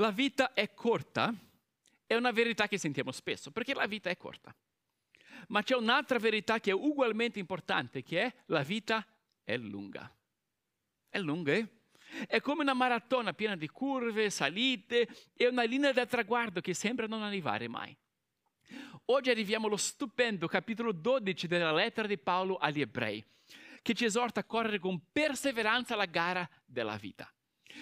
[0.00, 1.30] La vita è corta
[2.06, 4.54] è una verità che sentiamo spesso, perché la vita è corta.
[5.48, 9.06] Ma c'è un'altra verità che è ugualmente importante, che è la vita
[9.44, 10.10] è lunga.
[11.06, 11.68] È lunga, eh?
[12.26, 17.06] È come una maratona piena di curve, salite e una linea da traguardo che sembra
[17.06, 17.94] non arrivare mai.
[19.06, 23.22] Oggi arriviamo allo stupendo capitolo 12 della lettera di Paolo agli ebrei,
[23.82, 27.30] che ci esorta a correre con perseveranza la gara della vita.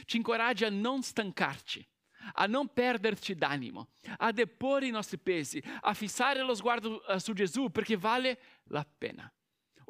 [0.04, 1.86] Ci incoraggia a non stancarci,
[2.34, 7.32] a non perderci d'animo, a deporre i nostri pesi, a fissare lo sguardo uh, su
[7.32, 9.30] Gesù perché vale la pena.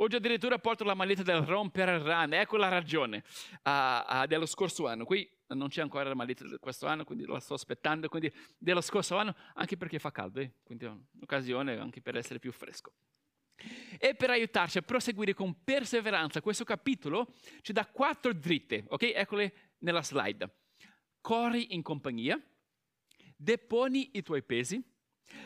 [0.00, 3.24] Oggi addirittura porto la maglietta del Ron per il Run, ecco la ragione
[3.64, 5.04] uh, uh, dello scorso anno.
[5.04, 8.80] Qui non c'è ancora la maglietta di questo anno, quindi la sto aspettando, quindi dello
[8.80, 10.52] scorso anno, anche perché fa caldo, eh?
[10.62, 12.92] quindi è un'occasione anche per essere più fresco.
[13.98, 19.02] E per aiutarci a proseguire con perseveranza questo capitolo ci dà quattro dritte, ok?
[19.14, 20.48] Eccole nella slide.
[21.20, 22.40] Corri in compagnia,
[23.36, 24.82] deponi i tuoi pesi,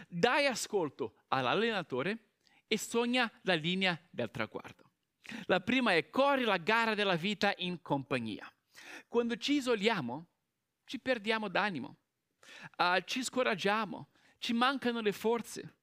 [0.09, 2.31] dai ascolto all'allenatore
[2.67, 4.91] e sogna la linea del traguardo.
[5.47, 8.51] La prima è corri la gara della vita in compagnia.
[9.09, 10.27] Quando ci isoliamo,
[10.85, 11.97] ci perdiamo d'animo,
[12.79, 14.09] uh, ci scoraggiamo,
[14.39, 15.77] ci mancano le forze.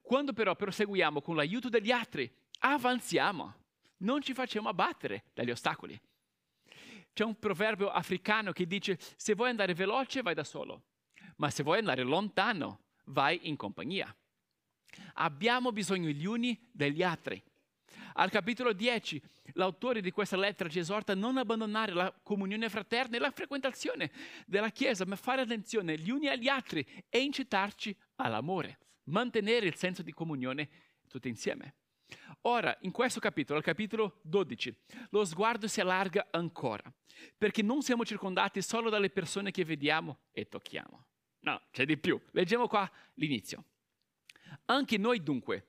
[0.00, 3.54] Quando però proseguiamo con l'aiuto degli altri, avanziamo,
[3.98, 6.00] non ci facciamo abbattere dagli ostacoli.
[7.14, 10.82] C'è un proverbio africano che dice se vuoi andare veloce vai da solo,
[11.36, 14.14] ma se vuoi andare lontano vai in compagnia.
[15.14, 17.40] Abbiamo bisogno gli uni degli altri.
[18.14, 23.16] Al capitolo 10 l'autore di questa lettera ci esorta a non abbandonare la comunione fraterna
[23.16, 24.10] e la frequentazione
[24.44, 30.02] della Chiesa, ma fare attenzione gli uni agli altri e incitarci all'amore, mantenere il senso
[30.02, 30.68] di comunione
[31.06, 31.74] tutti insieme.
[32.42, 34.76] Ora, in questo capitolo, al capitolo 12,
[35.10, 36.92] lo sguardo si allarga ancora,
[37.38, 41.06] perché non siamo circondati solo dalle persone che vediamo e tocchiamo.
[41.40, 42.20] No, c'è di più.
[42.32, 43.64] Leggiamo qua l'inizio.
[44.66, 45.68] Anche noi dunque,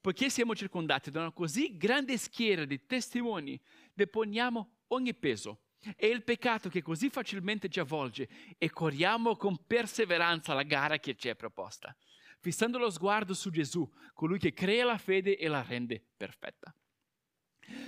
[0.00, 3.60] poiché siamo circondati da una così grande schiera di testimoni,
[3.92, 5.62] deponiamo ogni peso
[5.96, 11.14] e il peccato che così facilmente ci avvolge e corriamo con perseveranza la gara che
[11.14, 11.96] ci è proposta,
[12.46, 16.74] fissando lo sguardo su Gesù, colui che crea la fede e la rende perfetta.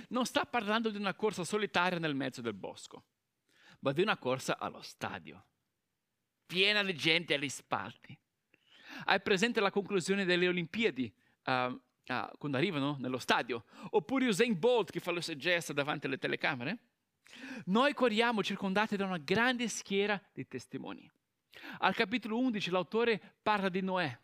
[0.09, 3.03] Non sta parlando di una corsa solitaria nel mezzo del bosco,
[3.79, 5.45] ma di una corsa allo stadio,
[6.45, 8.17] piena di gente agli spalti
[9.05, 11.11] hai presente la conclusione delle Olimpiadi?
[11.45, 11.79] Uh, uh,
[12.37, 16.77] quando arrivano nello stadio, oppure Usain Bolt che fa sue gesta davanti alle telecamere.
[17.65, 21.09] Noi corriamo circondati da una grande schiera di testimoni.
[21.79, 24.17] Al capitolo 11 l'autore parla di Noè,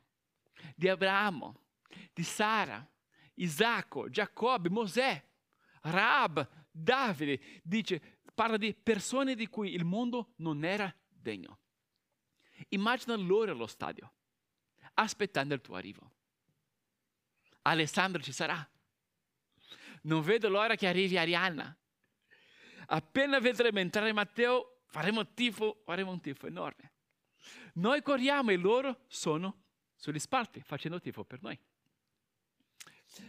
[0.76, 1.62] di Abramo,
[2.14, 2.88] di Sara,
[3.36, 5.24] Isacco, Giacobbe, Mosè,
[5.82, 7.62] Raab, Davide.
[7.64, 11.60] Dice, parla di persone di cui il mondo non era degno.
[12.70, 14.12] Immagina loro allo stadio
[14.96, 16.12] aspettando il tuo arrivo.
[17.64, 18.68] Alessandro ci sarà.
[20.04, 21.76] Non vedo l'ora che arrivi Arianna.
[22.88, 26.94] Appena vedremo entrare Matteo, faremo tifo, faremo un tifo enorme.
[27.76, 29.65] Noi corriamo e loro sono
[29.96, 31.60] sugli spalti facendo tifo per noi.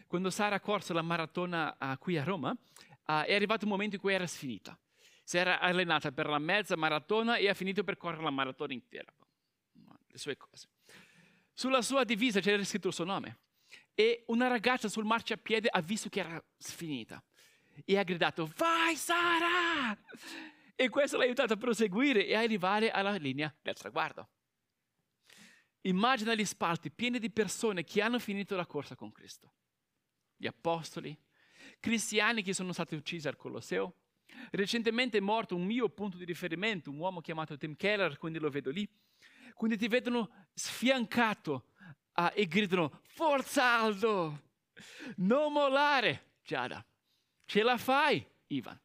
[0.06, 3.96] Quando Sara ha corso la maratona uh, qui a Roma, uh, è arrivato un momento
[3.96, 4.78] in cui era sfinita.
[5.22, 9.12] Si era allenata per la mezza maratona e ha finito per correre la maratona intera.
[10.06, 10.68] Le sue cose.
[11.52, 13.38] Sulla sua divisa c'era scritto il suo nome.
[13.94, 17.22] E una ragazza sul marciapiede ha visto che era sfinita
[17.84, 19.96] e ha gridato, vai Sara!
[20.74, 24.28] E questo l'ha aiutato a proseguire e a arrivare alla linea del traguardo.
[25.86, 29.52] Immagina gli spalti pieni di persone che hanno finito la corsa con Cristo.
[30.36, 31.16] Gli apostoli,
[31.80, 33.94] cristiani che sono stati uccisi al Colosseo.
[34.50, 38.50] Recentemente è morto un mio punto di riferimento, un uomo chiamato Tim Keller, quindi lo
[38.50, 38.88] vedo lì
[39.56, 41.70] quindi ti vedono sfiancato
[42.12, 44.50] ah, e gridano, forza Aldo,
[45.16, 46.86] non mollare, Giada,
[47.46, 48.78] ce la fai, Ivan.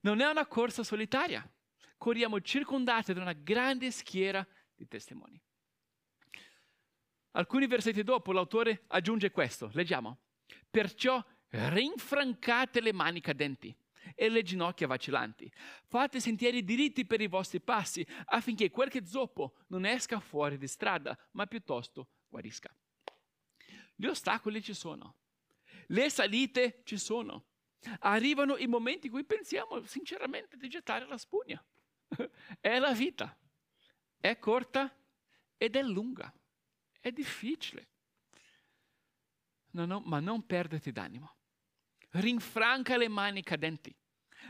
[0.00, 1.48] Non è una corsa solitaria,
[1.96, 4.44] corriamo circondati da una grande schiera
[4.74, 5.40] di testimoni.
[7.38, 10.18] Alcuni versetti dopo l'autore aggiunge questo, leggiamo,
[10.68, 13.72] perciò rinfrancate le mani cadenti
[14.16, 15.48] e le ginocchia vacillanti.
[15.86, 21.16] Fate sentieri diritti per i vostri passi affinché qualche zoppo non esca fuori di strada,
[21.32, 22.74] ma piuttosto guarisca.
[23.94, 25.14] Gli ostacoli ci sono,
[25.86, 27.44] le salite ci sono.
[28.00, 31.64] Arrivano i momenti in cui pensiamo sinceramente di gettare la spugna.
[32.58, 33.38] è la vita,
[34.18, 34.92] è corta
[35.56, 36.32] ed è lunga,
[37.00, 37.88] è difficile.
[39.70, 41.38] No, no, ma non perdete d'animo
[42.12, 43.94] rinfranca le mani cadenti.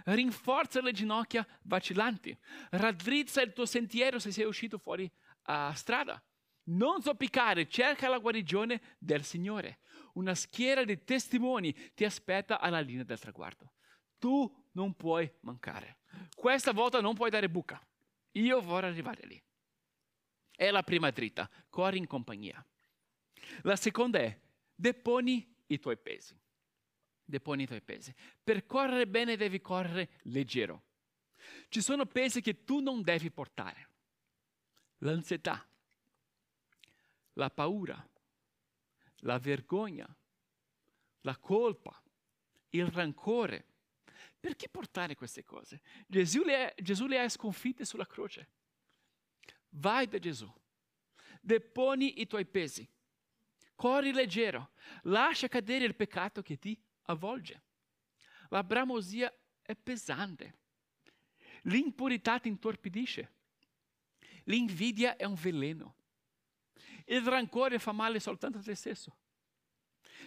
[0.05, 2.37] rinforza le ginocchia vacillanti,
[2.71, 5.11] raddrizza il tuo sentiero se sei uscito fuori
[5.45, 6.23] a strada.
[6.65, 9.81] Non zoppicare, cerca la guarigione del Signore.
[10.15, 13.73] Una schiera di testimoni ti aspetta alla linea del traguardo.
[14.19, 16.01] Tu non puoi mancare.
[16.35, 17.81] Questa volta non puoi dare buca.
[18.33, 19.43] Io vorrei arrivare lì.
[20.59, 22.67] È la prima dritta, corri in compagnia.
[23.63, 24.37] La seconda è
[24.75, 26.37] deponi i tuoi pesi.
[27.25, 28.13] Deponi i tuoi pesi.
[28.43, 30.83] Per correre bene devi correre leggero.
[31.69, 33.89] Ci sono pesi che tu non devi portare.
[34.99, 35.65] L'ansietà,
[37.35, 38.05] la paura,
[39.19, 40.13] la vergogna,
[41.21, 42.03] la colpa,
[42.71, 43.65] il rancore.
[44.41, 45.83] Perché portare queste cose?
[46.09, 48.49] Gesù le, Gesù le ha sconfitte sulla croce.
[49.71, 50.51] Vai da Gesù,
[51.41, 52.89] deponi i tuoi pesi,
[53.75, 54.71] corri leggero,
[55.03, 57.63] lascia cadere il peccato che ti avvolge.
[58.49, 59.33] La bramosia
[59.63, 60.57] è pesante,
[61.63, 63.33] l'impurità ti intorpidisce,
[64.45, 65.97] l'invidia è un veleno,
[67.05, 69.17] il rancore fa male soltanto a te stesso.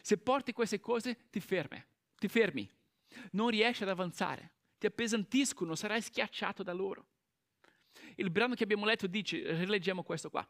[0.02, 1.84] Se porti queste cose ti fermi,
[2.16, 2.70] ti fermi,
[3.32, 7.08] non riesci ad avanzare, ti appesantiscono, sarai schiacciato da loro.
[8.16, 10.48] Il brano che abbiamo letto dice, rileggiamo questo qua.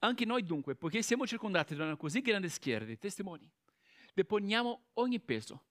[0.00, 3.48] Anche noi dunque, poiché siamo circondati da una così grande schiera di testimoni,
[4.12, 5.64] deponiamo ogni peso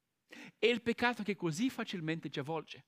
[0.58, 2.86] e il peccato che così facilmente ci avvolge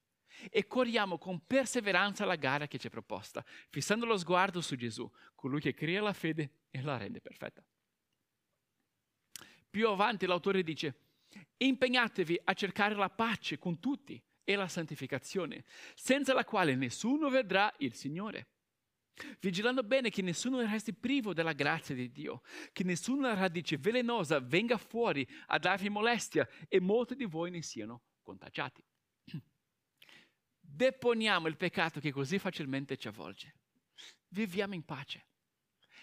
[0.49, 5.09] e corriamo con perseveranza la gara che ci è proposta, fissando lo sguardo su Gesù,
[5.35, 7.63] colui che crea la fede e la rende perfetta.
[9.69, 10.95] Più avanti l'autore dice,
[11.57, 15.63] impegnatevi a cercare la pace con tutti e la santificazione,
[15.93, 18.47] senza la quale nessuno vedrà il Signore.
[19.39, 22.41] Vigilando bene che nessuno resti privo della grazia di Dio,
[22.73, 28.01] che nessuna radice velenosa venga fuori a darvi molestia e molti di voi ne siano
[28.23, 28.83] contagiati.
[30.59, 33.53] Deponiamo il peccato che così facilmente ci avvolge.
[34.29, 35.27] Viviamo in pace.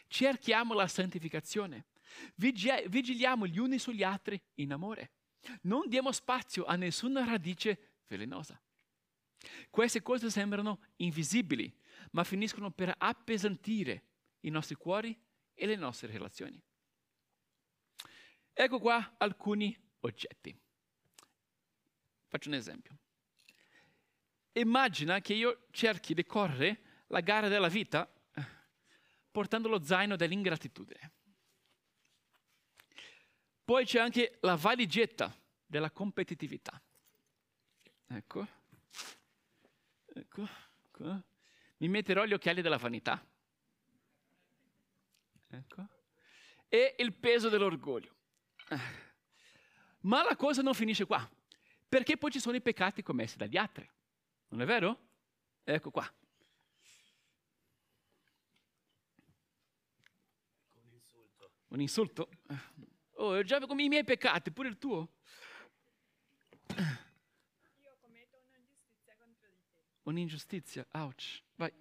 [0.06, 1.86] Cerchiamo la santificazione.
[2.36, 5.10] Vigiliamo gli uni sugli altri in amore.
[5.62, 8.60] Non diamo spazio a nessuna radice velenosa.
[9.70, 11.72] Queste cose sembrano invisibili,
[12.12, 14.04] ma finiscono per appesantire
[14.40, 15.18] i nostri cuori
[15.54, 16.60] e le nostre relazioni.
[18.52, 20.58] Ecco qua alcuni oggetti.
[22.26, 22.96] Faccio un esempio.
[24.52, 28.44] Immagina che io cerchi di correre la gara della vita eh,
[29.30, 31.12] portando lo zaino dell'ingratitudine.
[33.64, 35.34] Poi c'è anche la valigetta
[35.66, 36.80] della competitività.
[38.08, 38.46] Ecco.
[40.14, 40.48] Ecco.
[40.84, 41.22] ecco.
[41.78, 43.24] Mi metterò gli occhiali della vanità.
[45.48, 45.88] Ecco.
[46.68, 48.14] E il peso dell'orgoglio.
[50.00, 51.28] Ma la cosa non finisce qua,
[51.88, 53.88] perché poi ci sono i peccati commessi dagli altri.
[54.48, 55.08] Non è vero?
[55.64, 56.08] Ecco qua.
[60.74, 61.50] Un insulto.
[61.68, 62.28] Un insulto?
[63.14, 65.14] Oh, già come i miei peccati, pure il tuo.
[66.68, 69.82] Io commetto un'ingiustizia contro di te.
[70.06, 71.42] Un'ingiustizia, ouch.
[71.56, 71.72] Vai,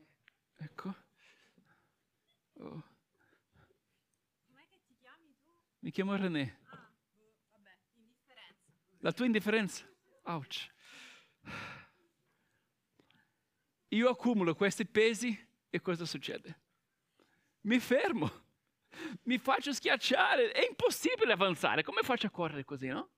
[0.58, 0.94] ecco.
[2.54, 2.84] Oh.
[5.80, 6.58] Mi chiamo René.
[6.70, 6.92] Ah,
[7.52, 8.64] vabbè, indifferenza.
[9.00, 9.86] La tua indifferenza,
[10.24, 10.74] ouch.
[13.90, 16.62] Io accumulo questi pesi e cosa succede?
[17.62, 18.44] Mi fermo
[19.24, 23.12] mi faccio schiacciare, è impossibile avanzare, come faccio a correre così, no?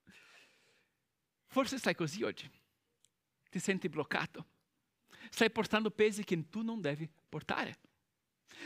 [1.47, 2.49] Forse stai così oggi,
[3.49, 4.47] ti senti bloccato,
[5.29, 7.79] stai portando pesi che tu non devi portare.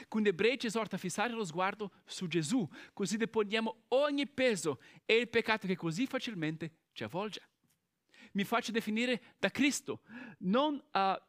[0.08, 5.18] Quindi Ebrei ci esorta a fissare lo sguardo su Gesù, così deponiamo ogni peso e
[5.18, 7.42] il peccato che così facilmente ci avvolge.
[8.34, 10.02] Mi faccio definire da Cristo,
[10.40, 11.22] non uh,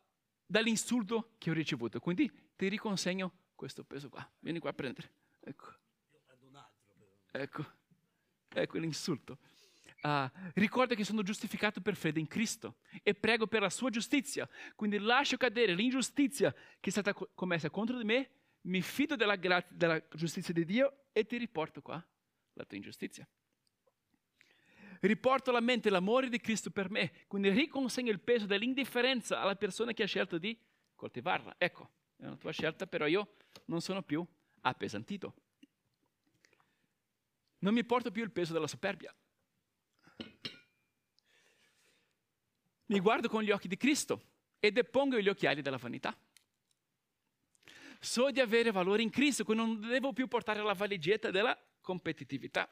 [0.46, 1.98] dall'insulto che ho ricevuto.
[1.98, 4.28] Quindi ti riconsegno questo peso qua.
[4.38, 5.12] Vieni qua a prendere.
[5.40, 5.80] Ecco.
[7.32, 7.64] Ecco,
[8.48, 9.38] ecco l'insulto.
[10.02, 14.48] Uh, ricorda che sono giustificato per fede in Cristo e prego per la sua giustizia.
[14.74, 18.30] Quindi lascio cadere l'ingiustizia che è stata commessa contro di me,
[18.62, 22.04] mi fido della, gra- della giustizia di Dio e ti riporto qua
[22.54, 23.26] la tua ingiustizia.
[25.00, 29.92] Riporto alla mente l'amore di Cristo per me, quindi riconsegno il peso dell'indifferenza alla persona
[29.92, 30.58] che ha scelto di
[30.96, 31.54] coltivarla.
[31.58, 33.34] Ecco, è una tua scelta, però io
[33.66, 34.24] non sono più
[34.62, 35.34] appesantito.
[37.58, 39.14] Non mi porto più il peso della superbia.
[42.92, 44.20] Mi guardo con gli occhi di Cristo
[44.58, 46.14] e depongo gli occhiali della vanità.
[47.98, 52.70] So di avere valore in Cristo, quindi non devo più portare la valigetta della competitività.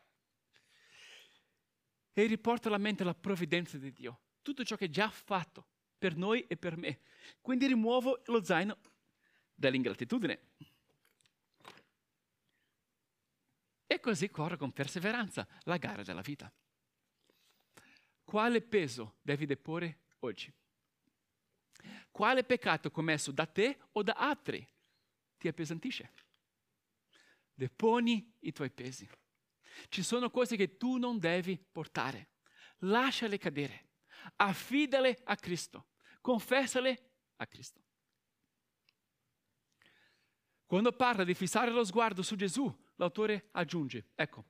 [2.12, 6.16] E riporto alla mente la provvidenza di Dio, tutto ciò che già ha fatto per
[6.16, 7.00] noi e per me.
[7.40, 8.76] Quindi rimuovo lo zaino
[9.54, 10.40] dall'ingratitudine.
[13.86, 16.52] E così corro con perseveranza la gara della vita.
[18.22, 20.52] Quale peso devi deporre oggi?
[22.10, 24.66] Quale peccato commesso da te o da altri
[25.38, 26.12] ti appesantisce?
[27.54, 29.08] Deponi i tuoi pesi.
[29.88, 32.30] Ci sono cose che tu non devi portare.
[32.78, 33.88] Lasciale cadere.
[34.36, 35.88] Affidale a Cristo.
[36.20, 37.80] Confessale a Cristo.
[40.66, 44.44] Quando parla di fissare lo sguardo su Gesù, l'autore aggiunge, ecco,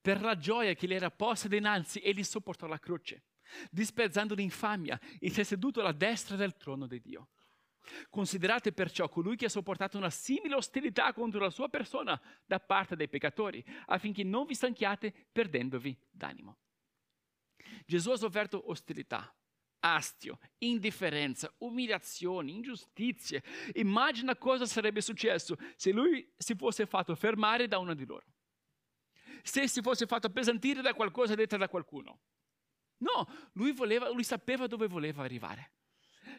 [0.00, 3.24] per la gioia che gli era posta dinanzi, egli sopportò la croce,
[3.70, 7.28] disprezzando l'infamia e si è seduto alla destra del trono di Dio.
[8.08, 12.96] Considerate perciò colui che ha sopportato una simile ostilità contro la sua persona da parte
[12.96, 16.58] dei peccatori, affinché non vi stanchiate perdendovi d'animo.
[17.86, 19.34] Gesù ha sofferto ostilità,
[19.80, 23.42] astio, indifferenza, umiliazioni, ingiustizie.
[23.74, 28.24] Immagina cosa sarebbe successo se lui si fosse fatto fermare da una di loro.
[29.42, 32.20] Se si fosse fatto appesantire da qualcosa detta da qualcuno.
[32.98, 35.72] No, lui, voleva, lui sapeva dove voleva arrivare.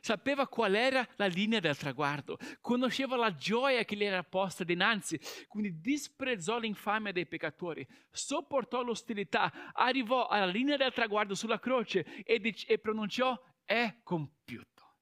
[0.01, 5.19] Sapeva qual era la linea del traguardo, conosceva la gioia che gli era posta dinanzi,
[5.47, 12.39] quindi disprezzò l'infamia dei peccatori, sopportò l'ostilità, arrivò alla linea del traguardo sulla croce e,
[12.39, 14.97] dic- e pronunciò è compiuto.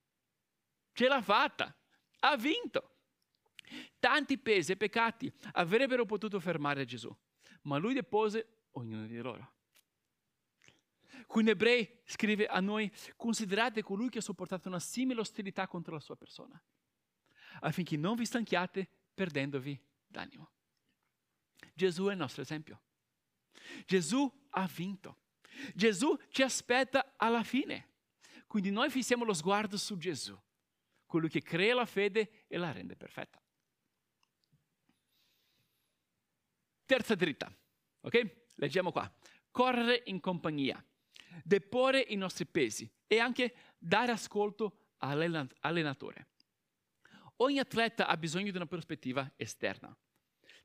[0.94, 1.76] Ce l'ha fatta,
[2.20, 2.90] ha vinto.
[4.00, 7.14] Tanti pesi e peccati avrebbero potuto fermare Gesù,
[7.64, 9.54] ma lui depose ognuno di loro.
[11.36, 16.00] In Ebrei scrive a noi, considerate colui che ha sopportato una simile ostilità contro la
[16.00, 16.62] sua persona,
[17.62, 20.52] affinché non vi stanchiate perdendovi d'animo.
[21.74, 22.82] Gesù è il nostro esempio.
[23.86, 25.18] Gesù ha vinto.
[25.74, 27.90] Gesù ci aspetta alla fine.
[28.46, 30.40] Quindi noi fissiamo lo sguardo su Gesù,
[31.06, 33.42] colui che crea la fede e la rende perfetta.
[36.86, 37.52] Terza dritta,
[38.02, 38.46] ok?
[38.56, 39.12] Leggiamo qua.
[39.50, 40.84] Correre in compagnia
[41.44, 46.28] deporre i nostri pesi e anche dare ascolto all'allenatore.
[47.38, 49.96] Ogni atleta ha bisogno di una prospettiva esterna.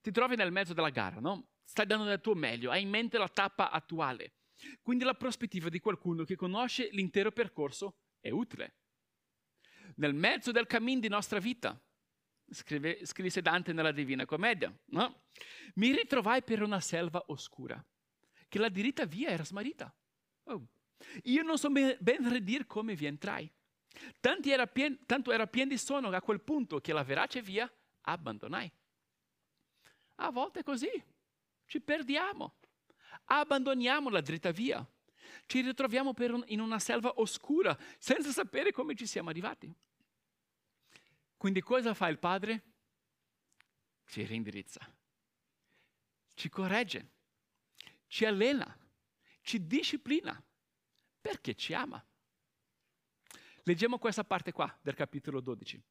[0.00, 1.48] Ti trovi nel mezzo della gara, no?
[1.64, 4.34] Stai dando del tuo meglio, hai in mente la tappa attuale.
[4.82, 8.74] Quindi la prospettiva di qualcuno che conosce l'intero percorso è utile.
[9.96, 11.80] Nel mezzo del cammin di nostra vita,
[12.50, 15.26] scrive, scrisse Dante nella Divina Commedia, no?
[15.74, 17.84] mi ritrovai per una selva oscura,
[18.48, 19.94] che la diritta via era smarrita.
[20.48, 20.66] Oh.
[21.24, 23.50] Io non so ben, ben dire come vi entrai.
[24.20, 27.70] Era pien, tanto era pieno di sonno a quel punto che la verace via
[28.02, 28.70] abbandonai.
[30.16, 30.90] A volte è così,
[31.66, 32.54] ci perdiamo,
[33.26, 34.84] abbandoniamo la dritta via,
[35.46, 39.72] ci ritroviamo un, in una selva oscura senza sapere come ci siamo arrivati.
[41.36, 42.62] Quindi cosa fa il padre?
[44.06, 44.80] Ci rindirizza,
[46.34, 47.10] ci corregge,
[48.06, 48.76] ci allena
[49.48, 50.38] ci disciplina
[51.22, 52.04] perché ci ama.
[53.62, 55.82] Leggiamo questa parte qua del capitolo 12.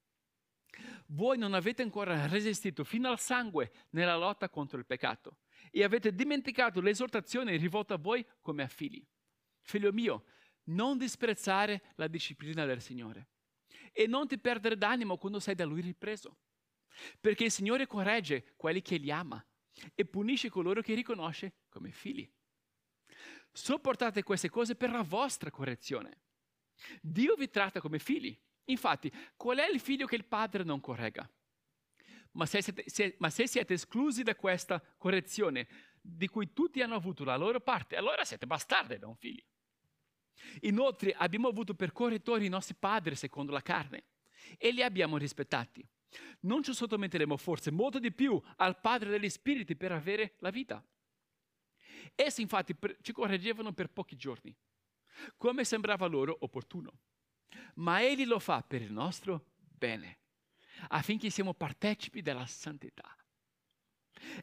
[1.07, 5.39] Voi non avete ancora resistito fino al sangue nella lotta contro il peccato
[5.71, 9.03] e avete dimenticato l'esortazione rivolta a voi come a figli.
[9.61, 10.25] Figlio mio,
[10.65, 13.29] non disprezzare la disciplina del Signore
[13.91, 16.37] e non ti perdere d'animo quando sei da Lui ripreso,
[17.19, 19.43] perché il Signore corregge quelli che li ama
[19.95, 22.29] e punisce coloro che riconosce come figli.
[23.57, 26.19] Sopportate queste cose per la vostra correzione.
[27.01, 28.39] Dio vi tratta come figli.
[28.65, 31.27] Infatti, qual è il figlio che il padre non corregga?
[32.33, 35.67] Ma se, siete, se, ma se siete esclusi da questa correzione,
[35.99, 39.43] di cui tutti hanno avuto la loro parte, allora siete bastardi non figli.
[40.61, 44.03] Inoltre abbiamo avuto per correttori i nostri padri secondo la carne
[44.59, 45.83] e li abbiamo rispettati.
[46.41, 50.85] Non ci sottometteremo forse molto di più al Padre degli Spiriti per avere la vita.
[52.15, 54.55] Essi infatti ci correggevano per pochi giorni,
[55.37, 56.99] come sembrava loro opportuno.
[57.75, 60.19] Ma Egli lo fa per il nostro bene,
[60.89, 63.15] affinché siamo partecipi della santità.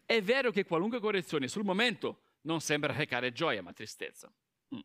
[0.04, 4.32] È vero che qualunque correzione sul momento non sembra recare gioia, ma tristezza.
[4.74, 4.80] Mm.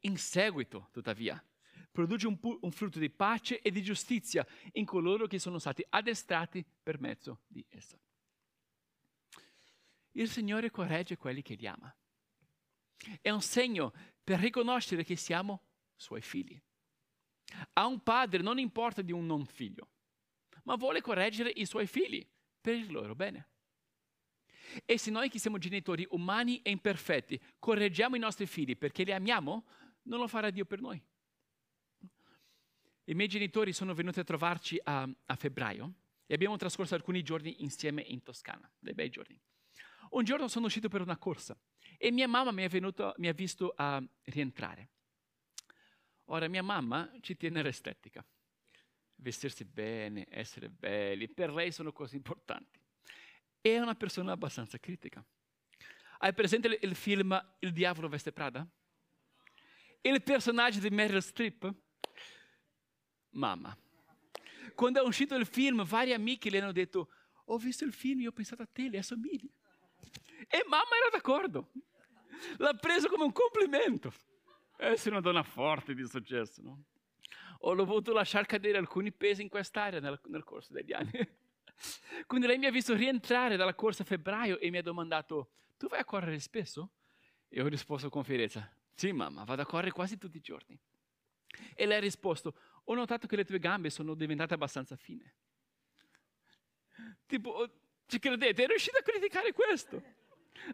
[0.00, 1.42] In seguito, tuttavia,
[1.90, 5.84] produce un, pu- un, frutto di pace e di giustizia in coloro che sono stati
[5.88, 7.98] addestrati per mezzo di essa
[10.20, 11.94] il Signore corregge quelli che li ama.
[13.20, 15.62] È un segno per riconoscere che siamo
[15.96, 16.60] suoi figli.
[17.74, 19.88] A un padre non importa di un non figlio,
[20.64, 22.26] ma vuole correggere i suoi figli
[22.60, 23.48] per il loro bene.
[24.84, 29.12] E se noi che siamo genitori umani e imperfetti correggiamo i nostri figli perché li
[29.12, 29.64] amiamo,
[30.02, 31.02] non lo farà Dio per noi.
[33.04, 35.94] i miei genitori sono venuti a trovarci a, a febbraio
[36.26, 39.40] e abbiamo trascorso alcuni giorni insieme in Toscana, dei bei giorni.
[40.10, 41.56] Un giorno sono uscito per una corsa
[41.96, 44.90] e mia mamma mi, venuto, mi ha visto a rientrare.
[46.26, 48.24] Ora, mia mamma ci tiene all'estetica.
[49.16, 52.78] Vestirsi bene, essere belli, per lei sono cose importanti.
[53.60, 55.24] È una persona abbastanza critica.
[56.18, 58.66] Hai presente il film Il diavolo veste Prada?
[60.00, 61.74] Il personaggio di Meryl Streep?
[63.30, 63.76] Mamma.
[64.74, 67.10] Quando è uscito il film, vari amici le hanno detto,
[67.46, 69.50] ho visto il film e ho pensato a te, le assomigli.
[70.46, 71.72] E mamma era d'accordo.
[72.58, 74.12] L'ha preso come un complimento.
[74.76, 76.84] Essere una donna forte di successo, no?
[77.62, 81.10] Ho dovuto lasciare cadere alcuni pesi in quest'area nel, nel corso degli anni.
[82.26, 85.88] Quindi lei mi ha visto rientrare dalla corsa a febbraio e mi ha domandato, tu
[85.88, 86.92] vai a correre spesso?
[87.48, 90.78] E ho risposto con fierezza, sì mamma, vado a correre quasi tutti i giorni.
[91.74, 92.54] E lei ha risposto,
[92.84, 95.34] ho notato che le tue gambe sono diventate abbastanza fine.
[97.26, 97.70] Tipo, oh,
[98.06, 98.64] ci credete?
[98.64, 100.02] È riuscito a criticare questo?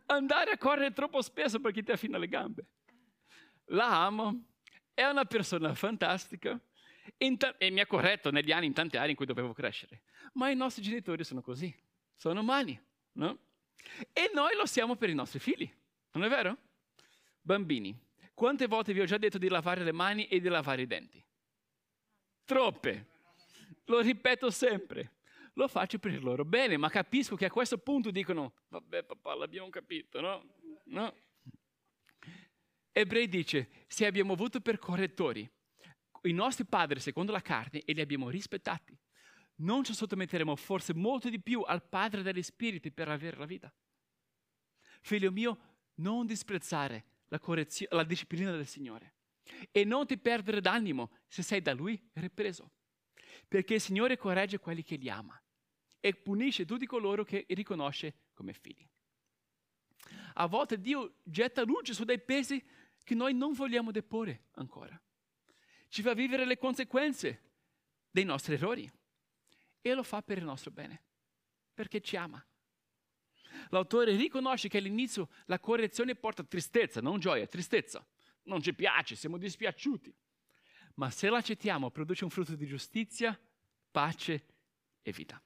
[0.07, 2.67] Andare a correre troppo spesso perché ti affina le gambe.
[3.67, 4.45] La amo,
[4.93, 6.61] è una persona fantastica
[7.37, 10.03] ta- e mi ha corretto negli anni in tante aree in cui dovevo crescere.
[10.35, 11.75] Ma i nostri genitori sono così,
[12.15, 12.81] sono umani,
[13.13, 13.39] no?
[14.13, 15.71] E noi lo siamo per i nostri figli,
[16.13, 16.57] non è vero?
[17.41, 17.97] Bambini,
[18.33, 21.23] quante volte vi ho già detto di lavare le mani e di lavare i denti?
[22.45, 23.13] Troppe.
[23.87, 25.13] Lo ripeto sempre.
[25.57, 29.35] Lo faccio per il loro bene, ma capisco che a questo punto dicono, vabbè papà,
[29.35, 30.45] l'abbiamo capito, no?
[30.87, 31.15] No.
[32.91, 35.49] Ebrei dice, se abbiamo avuto per correttori
[36.23, 38.97] i nostri padri secondo la carne e li abbiamo rispettati,
[39.57, 43.73] non ci sottometteremo forse molto di più al Padre degli Spiriti per avere la vita.
[45.03, 45.59] Figlio mio,
[45.97, 47.41] non disprezzare la,
[47.91, 49.15] la disciplina del Signore
[49.71, 52.73] e non ti perdere d'animo se sei da Lui ripreso,
[53.47, 55.39] perché il Signore corregge quelli che li ama
[56.05, 58.87] e punisce tutti coloro che riconosce come figli.
[60.35, 62.63] A volte Dio getta luce su dei pesi
[63.03, 65.01] che noi non vogliamo deporre ancora.
[65.89, 67.53] Ci fa vivere le conseguenze
[68.11, 68.91] dei nostri errori
[69.81, 71.03] e lo fa per il nostro bene,
[71.73, 72.45] perché ci ama.
[73.71, 78.07] L'autore riconosce che all'inizio la correzione porta tristezza, non gioia, tristezza.
[78.43, 80.15] Non ci piace, siamo dispiaciuti.
[80.97, 83.41] Ma se l'accettiamo produce un frutto di giustizia,
[83.91, 84.45] pace
[85.01, 85.43] e vita.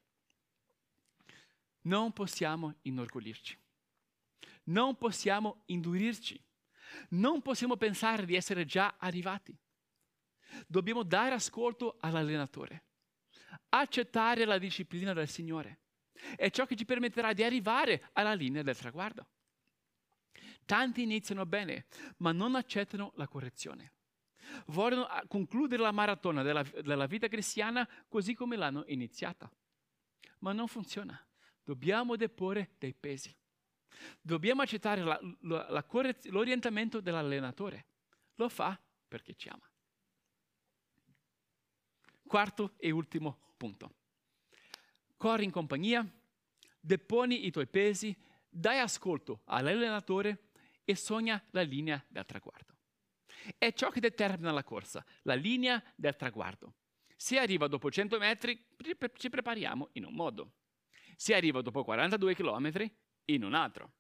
[1.83, 3.59] Non possiamo inorgoglirci.
[4.65, 6.43] Non possiamo indurirci.
[7.11, 9.57] Non possiamo pensare di essere già arrivati.
[10.67, 12.85] Dobbiamo dare ascolto all'allenatore,
[13.71, 15.81] accettare la disciplina del Signore.
[16.37, 19.29] È ciò che ci permetterà di arrivare alla linea del traguardo.
[20.65, 21.87] Tanti iniziano bene,
[22.19, 23.93] ma non accettano la correzione.
[24.67, 29.51] Vogliono ah, concludere la maratona della, della vita cristiana così come l'hanno iniziata.
[30.41, 31.28] Ma non funziona.
[31.69, 33.31] Dobbiamo deporre dei pesi.
[34.23, 35.87] Dobbiamo accettare la, la, la
[36.31, 37.85] l'orientamento dell'allenatore.
[38.37, 39.71] Lo fa perché ci ama.
[42.27, 43.93] Quarto e ultimo punto.
[45.19, 46.11] Corri in compagnia,
[46.81, 48.17] deponi i tuoi pesi,
[48.49, 50.53] dai ascolto all'allenatore
[50.85, 52.77] e sogna la linea del traguardo.
[53.59, 56.77] È ciò che determina la corsa, la linea del traguardo.
[57.15, 58.59] Se arriva dopo 100 metri,
[59.17, 60.53] ci prepariamo in un modo.
[61.21, 62.93] Se arriva dopo 42 km,
[63.25, 63.95] in un altro.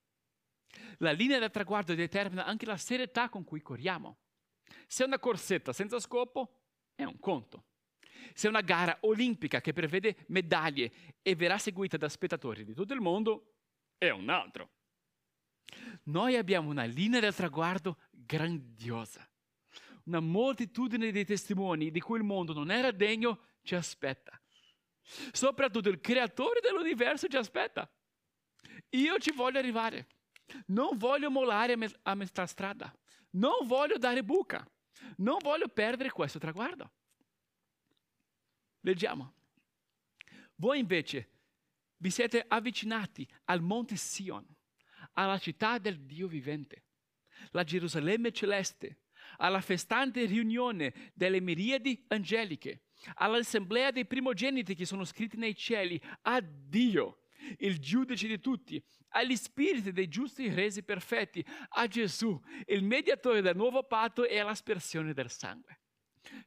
[0.99, 4.19] La linea del traguardo determina anche la serietà con cui corriamo.
[4.87, 6.61] Se è una corsetta senza scopo,
[6.95, 7.65] è un conto.
[8.35, 12.95] Se è una gara olimpica che prevede medaglie e verrà seguita da spettatori di tutto
[12.95, 13.55] il mondo,
[13.99, 14.71] è un altro.
[16.05, 19.29] Noi abbiamo una linea del traguardo grandiosa,
[20.05, 24.41] una moltitudine di testimoni di cui il mondo non era degno ci aspetta.
[25.33, 27.91] Soprattutto il creatore dell'universo ci aspetta.
[28.91, 30.07] Io ci voglio arrivare.
[30.67, 32.95] Non voglio mollare a metà strada.
[33.31, 34.69] Non voglio dare buca.
[35.17, 36.91] Non voglio perdere questo traguardo.
[38.81, 39.35] Leggiamo.
[40.57, 41.31] Voi invece
[41.99, 44.45] vi siete avvicinati al monte Sion,
[45.15, 46.85] alla città del Dio vivente,
[47.51, 49.03] la Gerusalemme celeste,
[49.39, 52.83] alla festante riunione delle miriadi angeliche,
[53.15, 57.23] all'assemblea dei primogeniti che sono scritti nei cieli, a Dio,
[57.59, 63.57] il giudice di tutti, agli spiriti dei giusti resi perfetti, a Gesù, il mediatore del
[63.57, 65.81] nuovo patto e all'aspersione del sangue.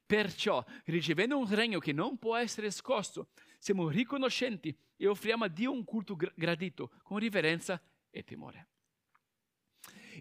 [0.05, 5.71] Perciò, ricevendo un regno che non può essere scosso, siamo riconoscenti e offriamo a Dio
[5.71, 8.70] un culto gradito con riverenza e timore.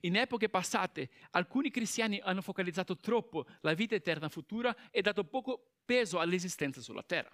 [0.01, 5.81] In epoche passate, alcuni cristiani hanno focalizzato troppo la vita eterna futura e dato poco
[5.85, 7.31] peso all'esistenza sulla terra.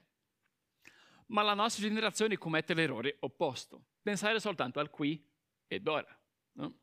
[1.26, 5.24] Ma la nostra generazione commette l'errore opposto, pensare soltanto al qui
[5.66, 6.18] ed ora.
[6.52, 6.78] No?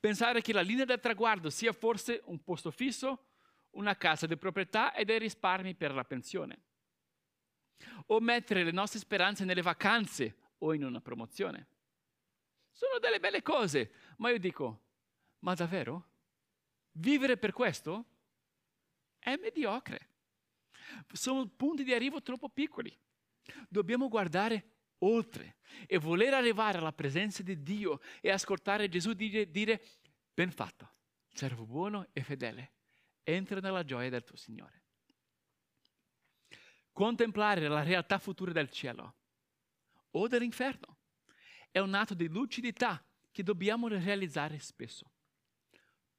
[0.00, 3.26] Pensare che la linea del traguardo sia forse un posto fisso,
[3.70, 6.62] una casa di proprietà e dei risparmi per la pensione.
[8.06, 11.68] O mettere le nostre speranze nelle vacanze o in una promozione.
[12.72, 14.87] Sono delle belle cose, ma io dico,
[15.40, 16.10] ma davvero?
[16.92, 18.04] Vivere per questo?
[19.18, 20.10] È mediocre.
[21.12, 22.96] Sono punti di arrivo troppo piccoli.
[23.68, 29.82] Dobbiamo guardare oltre e voler arrivare alla presenza di Dio e ascoltare Gesù dire, dire
[30.32, 30.96] ben fatto,
[31.32, 32.72] servo buono e fedele,
[33.22, 34.82] entra nella gioia del tuo Signore.
[36.92, 39.16] Contemplare la realtà futura del cielo
[40.10, 40.98] o dell'inferno
[41.70, 45.12] è un atto di lucidità che dobbiamo realizzare spesso.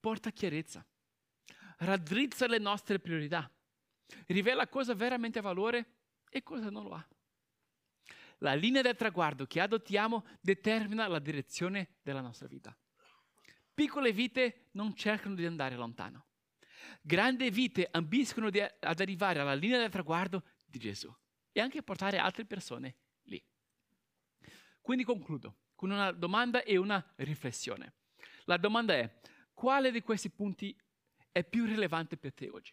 [0.00, 0.84] Porta chiarezza,
[1.78, 3.50] raddrizza le nostre priorità,
[4.26, 5.98] rivela cosa veramente ha valore
[6.30, 7.08] e cosa non lo ha.
[8.38, 12.74] La linea del traguardo che adottiamo determina la direzione della nostra vita.
[13.74, 16.26] Piccole vite non cercano di andare lontano.
[17.02, 21.14] Grandi vite ambiscono ad arrivare alla linea del traguardo di Gesù
[21.52, 23.42] e anche portare altre persone lì.
[24.80, 27.94] Quindi concludo con una domanda e una riflessione.
[28.44, 29.20] La domanda è,
[29.60, 30.74] quale di questi punti
[31.30, 32.72] è più rilevante per te oggi?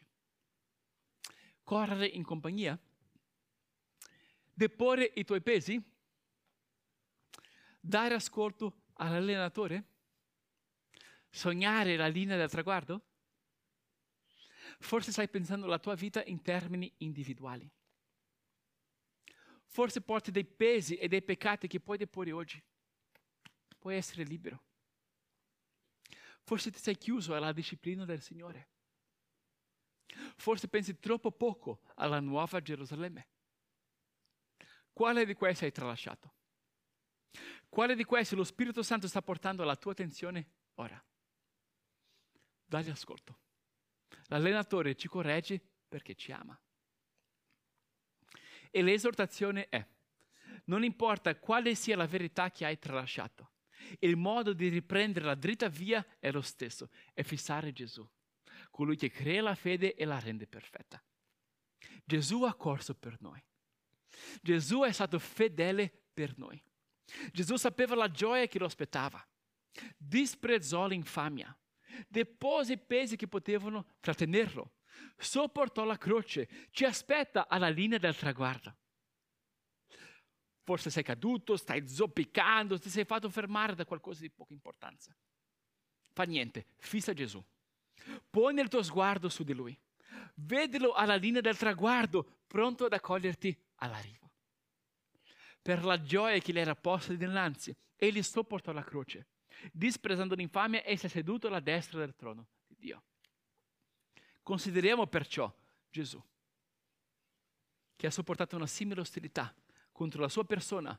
[1.62, 2.80] Correre in compagnia?
[4.54, 5.84] deporre i tuoi pesi?
[7.82, 9.84] Dare ascolto all'allenatore?
[11.30, 13.06] Sognare la linea del traguardo?
[14.80, 17.70] Forse stai pensando alla tua vita in termini individuali.
[19.66, 22.64] Forse porti dei pesi e dei peccati che puoi deporre oggi.
[23.78, 24.67] Puoi essere libero.
[26.48, 28.70] Forse ti sei chiuso alla disciplina del Signore.
[30.38, 33.28] Forse pensi troppo poco alla nuova Gerusalemme.
[34.94, 36.36] Quale di questi hai tralasciato?
[37.68, 41.06] Quale di questi lo Spirito Santo sta portando alla tua attenzione ora?
[42.64, 43.40] Dagli ascolto.
[44.28, 46.58] L'allenatore ci corregge perché ci ama.
[48.72, 49.86] E l'esortazione è,
[50.68, 53.52] non importa quale sia la verità che hai tralasciato,
[54.00, 58.08] il modo di riprendere la dritta via è lo stesso, è fissare Gesù,
[58.72, 61.04] colui che crea la fede e la rende perfetta.
[62.04, 63.44] Gesù ha corso per noi.
[64.42, 66.62] Gesù è stato fedele per noi.
[67.32, 69.26] Gesù sapeva la gioia che lo aspettava.
[69.96, 71.56] Disprezzò l'infamia.
[72.08, 74.74] Depose i pesi che potevano trattenerlo.
[75.16, 76.48] Sopportò la croce.
[76.72, 78.76] Ci aspetta alla linea del traguardo.
[80.68, 85.16] Forse sei caduto, stai zoppicando, ti sei fatto fermare da qualcosa di poca importanza.
[86.12, 87.42] Fa niente, fissa Gesù.
[88.30, 89.80] Poni il tuo sguardo su di lui.
[90.34, 94.30] Vedilo alla linea del traguardo, pronto ad accoglierti all'arrivo.
[95.62, 99.28] Per la gioia che le era posta dinanzi, egli sopportò la croce.
[99.72, 103.04] Disprezzando l'infamia, e si è seduto alla destra del trono di Dio.
[104.44, 105.50] Consideriamo perciò
[105.90, 106.22] Gesù,
[107.96, 109.56] che ha sopportato una simile ostilità
[109.98, 110.98] contro la sua persona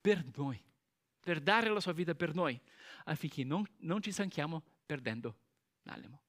[0.00, 0.58] per noi,
[1.20, 2.58] per dare la sua vita per noi,
[3.04, 5.36] affinché non, non ci stanchiamo perdendo
[5.82, 6.22] l'animo.